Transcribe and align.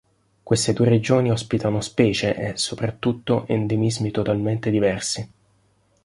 Queste 0.41 0.73
due 0.73 0.89
regioni 0.89 1.29
ospitano 1.29 1.79
specie 1.79 2.35
e, 2.35 2.57
soprattutto, 2.57 3.45
endemismi 3.49 4.09
totalmente 4.09 4.71
diversi. 4.71 5.29